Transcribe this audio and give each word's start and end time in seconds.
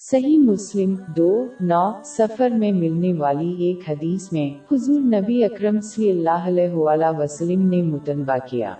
صحیح 0.00 0.38
مسلم 0.38 0.94
دو، 1.16 1.46
نو، 1.60 1.92
سفر 2.04 2.48
میں 2.50 2.72
ملنے 2.72 3.12
والی 3.12 3.54
ایک 3.58 3.80
حدیث 3.88 4.32
میں 4.32 4.74
حضور 4.74 5.00
نبی 5.00 5.44
اکرم 5.44 5.80
صلی 5.80 6.10
اللہ 6.10 6.44
علیہ 6.44 6.72
وآلہ 6.72 7.18
وسلم 7.18 7.68
نے 7.68 7.82
متنبع 7.82 8.36
کیا 8.50 8.74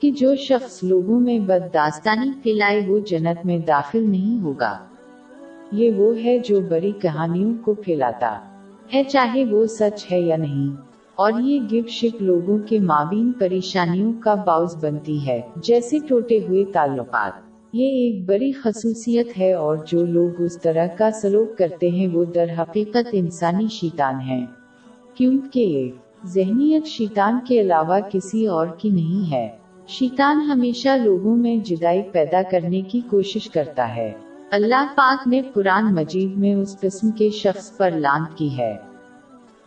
کہ 0.00 0.10
جو 0.10 0.36
شخص 0.36 0.84
لوگوں 0.84 1.20
میں 1.20 1.38
بد 1.38 1.74
داستانی 1.74 2.30
پھیلائے 2.42 2.80
وہ 2.88 2.98
جنت 2.98 3.46
میں 3.46 3.58
داخل 3.58 4.10
نہیں 4.10 4.42
ہوگا، 4.42 4.78
یہ 5.72 5.90
وہ 5.96 6.24
ہے 6.24 6.38
جو 6.38 6.60
بڑی 6.60 6.92
کہانیوں 7.02 7.54
کو 7.64 7.74
پھیلاتا 7.74 8.38
ہے، 8.94 9.02
چاہے 9.04 9.44
وہ 9.44 9.66
سچ 9.66 10.12
ہے 10.12 10.20
یا 10.20 10.36
نہیں۔ 10.36 10.76
اور 11.14 11.32
یہ 11.40 11.60
گپ 11.72 11.88
شپ 11.88 12.22
لوگوں 12.22 12.58
کے 12.66 12.78
مابین 12.78 13.32
پریشانیوں 13.32 14.12
کا 14.20 14.34
باعث 14.34 14.76
بنتی 14.84 15.26
ہے، 15.26 15.40
جیسے 15.56 15.98
ٹوٹے 16.08 16.38
ہوئے 16.48 16.64
تعلقات۔ 16.64 17.45
یہ 17.76 17.88
ایک 17.88 18.24
بڑی 18.24 18.52
خصوصیت 18.52 19.38
ہے 19.38 19.52
اور 19.52 19.76
جو 19.86 20.06
لوگ 20.06 20.42
اس 20.42 20.60
طرح 20.60 20.86
کا 20.86 21.10
سلوک 21.10 21.58
کرتے 21.58 21.90
ہیں 21.90 22.08
وہ 22.08 22.24
در 22.24 22.46
حقیقت 22.58 23.08
انسانی 23.12 23.66
شیطان 23.70 24.20
ہیں۔ 24.20 24.46
کیونکہ 25.14 25.60
یہ 25.60 25.90
ذہنیت 26.26 26.86
شیطان 26.86 27.38
کے 27.48 27.60
علاوہ 27.60 27.98
کسی 28.12 28.46
اور 28.46 28.66
کی 28.78 28.88
نہیں 28.88 29.32
ہے۔ 29.32 29.48
شیطان 29.88 30.40
ہمیشہ 30.40 30.88
لوگوں 30.88 31.36
میں 31.36 31.56
جدائی 31.56 32.02
پیدا 32.02 32.42
کرنے 32.50 32.80
کی 32.80 33.00
کوشش 33.10 33.50
کرتا 33.50 33.96
ہے۔ 33.96 34.12
اللہ 34.50 34.92
پاک 34.96 35.28
نے 35.28 35.42
قرآن 35.54 35.94
مجید 35.94 36.36
میں 36.36 36.54
اس 36.54 36.80
قسم 36.80 37.10
کے 37.10 37.30
شخص 37.30 37.76
پر 37.76 37.90
لانت 37.90 38.38
کی 38.38 38.58
ہے۔ 38.58 38.74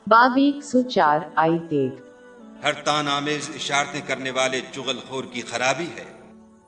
باب 0.08 0.31
ایک 0.36 0.64
سو 0.64 0.81
چار 0.81 1.20
آئی 1.36 1.58
ایک۔ 1.70 1.91
ہر 2.64 2.73
تان 2.73 3.08
آمیز 3.08 3.50
اشارتیں 3.55 4.02
کرنے 4.08 4.31
والے 4.31 4.62
چغل 4.72 4.98
خور 5.09 5.23
کی 5.31 5.41
خرابی 5.41 5.84
ہے۔ 5.84 6.19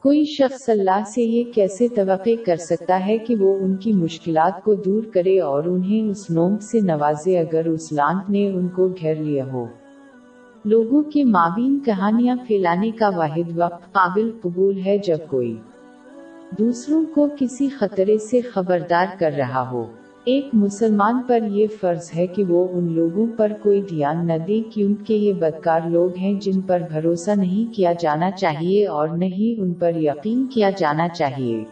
کوئی 0.04 0.26
شخص 0.26 0.70
اللہ 0.70 1.04
سے 1.08 1.22
یہ 1.22 1.44
کیسے 1.54 1.88
توقع 1.88 2.30
کر 2.46 2.55
سکتا 2.55 3.05
ہے 3.05 3.18
کہ 3.18 3.35
وہ 3.35 3.57
ان 3.60 3.76
کی 3.76 3.94
مشکلات 3.94 4.63
کو 4.63 4.74
دور 4.74 5.04
کرے 5.04 5.40
اور 5.40 5.63
انہیں 5.63 6.10
اس 6.10 6.30
نوم 6.30 6.58
سے 6.58 6.80
نوازے 6.80 7.40
اگر 7.40 7.66
اس 7.66 7.91
لانت 7.91 8.30
نے 8.30 8.48
ان 8.48 8.68
کو 8.68 8.88
گھیر 8.88 9.16
لیا 9.16 9.46
ہو؟ 9.52 9.66
لوگوں 10.66 11.04
کے 11.04 11.24
مابین 11.24 11.80
کہانیاں 11.85 12.35
پھیلانے 12.48 12.91
کا 12.91 13.10
واحد 13.10 13.52
وقت 13.55 13.93
قابل 13.93 14.32
قبول 14.41 14.82
ہے 14.85 14.98
جب 14.98 15.18
کوئی 15.27 15.58
دوسروں 16.60 17.05
کو 17.15 17.27
کسی 17.40 17.70
خطرے 17.70 18.18
سے 18.18 18.41
خبردار 18.41 19.05
کر 19.20 19.32
رہا 19.38 19.71
ہو۔ 19.71 19.86
ایک 20.26 20.50
مسلمان 20.54 21.22
پر 21.27 21.40
یہ 21.52 21.68
فرض 21.82 22.12
ہے 22.16 22.27
کہ 22.27 22.44
وہ 22.44 22.68
ان 22.72 22.94
لوگوں 22.94 23.27
پر 23.38 23.52
کوئی 23.64 23.82
دھیان 23.82 24.27
نہ 24.27 24.38
دے 24.48 24.62
کیونکہ 24.74 25.14
یہ 25.14 25.34
بدکار 25.34 25.82
لوگ 25.90 26.18
ہیں 26.18 26.34
جن 26.34 26.62
پر 26.62 26.82
بھروسہ 26.91 27.32
نہیں 27.32 27.74
کیا 27.74 27.94
جانا 27.94 28.32
چاہیے 28.32 28.88
اور 28.88 29.08
نہیں 29.08 29.62
ان 29.62 29.74
پر 29.74 29.92
یقین 29.96 30.48
کیا 30.48 30.70
جانا 30.70 31.10
چاہیے۔ 31.10 31.64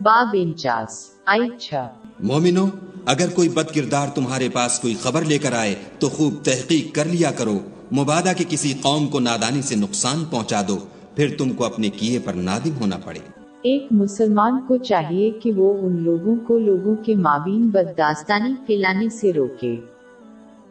باب 0.00 0.26
انچاس۔ 0.32 1.10
آئی 1.26 1.48
چھا 1.60 1.88
مومنو، 2.20 2.66
اگر 3.06 3.26
کوئی 3.34 3.48
بد 3.48 3.74
کردار 3.74 4.08
تمہارے 4.14 4.48
پاس 4.48 4.80
کوئی 4.80 4.94
خبر 4.94 5.24
لے 5.24 5.38
کر 5.38 5.52
آئے 5.52 5.74
تو 5.98 6.08
خوب 6.08 6.34
تحقیق 6.44 6.94
کر 6.94 7.04
لیا 7.04 7.30
کرو۔ 7.30 7.58
مبادہ 7.92 8.32
کے 8.36 8.44
کسی 8.48 8.74
قوم 8.82 9.06
کو 9.06 9.20
نادانی 9.20 9.62
سے 9.62 9.76
نقصان 9.76 10.24
پہنچا 10.30 10.62
دو، 10.68 10.78
پھر 11.16 11.34
تم 11.38 11.50
کو 11.50 11.64
اپنے 11.64 11.90
کیے 11.90 12.18
پر 12.18 12.32
نادم 12.32 12.80
ہونا 12.80 12.96
پڑے۔ 13.04 13.39
ایک 13.62 13.86
مسلمان 13.90 14.60
کو 14.68 14.76
چاہیے 14.76 15.30
کہ 15.30 15.52
وہ 15.52 15.78
ان 15.80 16.02
لوگوں 16.02 16.36
کو 16.46 16.58
لوگوں 16.58 16.94
کے 17.04 17.14
مابین 17.14 17.68
بدداستانی 17.68 18.54
پھیلانے 18.66 19.08
سے 19.08 19.32
روکے 19.32 19.76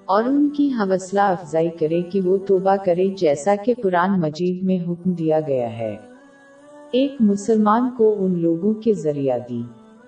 اور 0.05 0.23
ان 0.23 0.49
کی 0.49 0.73
حوصلہ 0.73 1.19
افزائی 1.19 1.69
کرے 1.69 2.01
کہ 2.01 2.21
وہ 2.21 2.37
توبہ 2.37 2.75
کرے 2.85 3.07
جیسا 3.07 3.55
کہ 3.55 3.73
قرآن 3.83 4.19
مجید 4.19 4.63
میں 4.63 4.79
حکم 4.87 5.11
دیا 5.11 5.39
گیا 5.39 5.77
ہے۔ 5.77 5.97
ایک 6.91 7.15
مسلمان 7.19 7.89
کو 7.97 8.15
ان 8.19 8.41
لوگوں 8.41 8.73
کے 8.73 8.93
ذریعہ 8.93 9.39
دی 9.49 9.61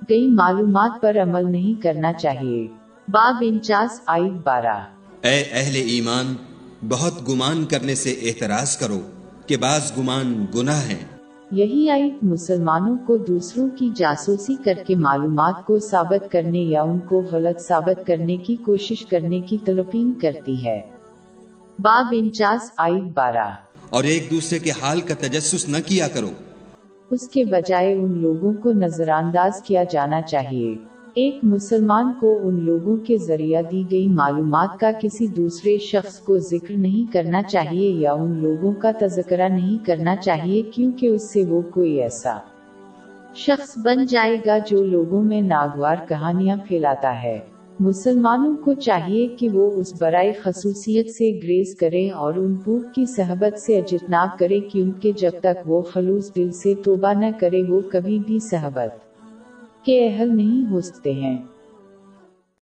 گئی 0.09 0.28
معلومات 0.28 1.02
پر 1.02 1.18
عمل 1.22 1.52
نہیں 1.52 1.82
کرنا 1.82 2.14
چاہیے۔ 2.14 2.68
باب 3.08 3.36
انچاس 3.41 4.02
آئی 4.06 4.30
بارہ۔ 4.44 4.80
اے 5.22 5.44
اہل 5.52 5.75
ایمان، 5.75 6.34
بہت 6.90 7.30
گمان 7.30 7.66
کرنے 7.66 7.96
سے 7.96 8.12
اعتراض 8.12 8.78
کرو 8.78 9.00
کہ 9.47 9.58
بعض 9.58 9.91
گمان 9.97 10.46
گناہ 10.56 10.81
ہیں۔ 10.81 11.10
یہی 11.51 11.89
آیت 11.89 12.23
مسلمانوں 12.23 12.97
کو 13.07 13.17
دوسروں 13.17 13.69
کی 13.78 13.89
جاسوسی 13.95 14.56
کر 14.66 14.73
کے 14.88 14.95
معلومات 14.95 15.53
کو 15.66 15.79
ثابت 15.79 16.31
کرنے 16.31 16.59
یا 16.59 16.81
ان 16.81 17.00
کو 17.00 17.22
غلط 17.31 17.59
ثابت 17.59 18.07
کرنے 18.07 18.38
کی 18.38 18.56
کوشش 18.56 19.06
کرنے 19.06 19.39
کی 19.39 19.57
تلقین 19.66 20.13
کرتی 20.13 20.66
ہے۔ 20.66 20.81
باب 21.79 22.06
انچاس 22.11 22.72
آیت 22.78 23.03
بارہ۔ 23.13 23.50
اور 23.90 24.03
ایک 24.03 24.28
دوسرے 24.31 24.59
کے 24.59 24.72
حال 24.81 25.01
کا 25.01 25.13
تجسس 25.19 25.69
نہ 25.69 25.78
کیا 25.85 26.07
کرو۔ 26.07 26.29
اس 27.11 27.28
کے 27.28 27.44
بجائے 27.45 27.94
ان 27.94 28.17
لوگوں 28.17 28.53
کو 28.53 28.72
نظر 28.72 29.09
انداز 29.09 29.61
کیا 29.63 29.84
جانا 29.84 30.22
چاہیے۔ 30.22 30.75
ایک 31.13 31.39
مسلمان 31.44 32.11
کو 32.19 32.39
ان 32.44 32.66
لوگوں 32.66 32.97
کے 32.97 33.17
ذریعہ 33.17 33.61
دی 33.61 33.83
گئی 33.91 34.07
معلومات 34.07 34.79
کا 34.79 34.91
کسی 35.01 35.27
دوسرے 35.27 35.77
شخص 35.77 36.19
کو 36.19 36.38
ذکر 36.38 36.72
نہیں 36.72 37.13
کرنا 37.13 37.41
چاہیے 37.44 37.89
یا 37.89 38.13
ان 38.13 38.41
لوگوں 38.41 38.73
کا 38.73 38.91
تذکرہ 38.99 39.49
نہیں 39.49 39.85
کرنا 39.85 40.16
چاہیے 40.16 40.61
کیونکہ 40.61 41.07
اس 41.07 41.33
سے 41.33 41.44
وہ 41.44 41.61
کوئی 41.61 42.01
ایسا 42.01 42.38
شخص 43.35 43.77
بن 43.77 44.05
جائے 44.05 44.38
گا 44.45 44.57
جو 44.57 44.85
لوگوں 44.85 45.23
میں 45.23 45.41
ناگوار 45.41 45.95
کہانیاں 46.07 46.57
پھیلاتا 46.67 47.23
ہے۔ 47.23 47.39
مسلمانوں 47.79 48.55
کو 48.55 48.73
چاہیے 48.73 49.28
کہ 49.28 49.49
وہ 49.49 49.72
اس 49.72 50.01
برائے 50.01 50.33
خصوصیت 50.33 51.09
سے 51.09 51.39
گریز 51.43 51.75
کریں 51.75 52.09
اور 52.09 52.33
ان 52.33 52.55
پوک 52.55 52.95
کی 52.95 53.05
صحبت 53.05 53.59
سے 53.59 53.78
اجتناب 53.78 54.39
کرے 54.39 54.59
کیونکہ 54.59 55.11
جب 55.11 55.31
تک 55.39 55.57
وہ 55.66 55.81
خلوص 55.81 56.35
دل 56.35 56.51
سے 56.51 56.73
توبہ 56.83 57.13
نہ 57.13 57.25
کرے 57.39 57.63
وہ 57.69 57.81
کبھی 57.91 58.19
بھی 58.19 58.39
صحبت 58.39 59.10
کے 59.84 60.08
اہل 60.08 60.36
نہیں 60.36 60.72
ہو 60.72 60.81
سکتے 60.81 61.14
ہیں۔ 61.14 61.38